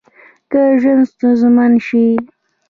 [0.51, 2.05] که ژوند ستونزمن شي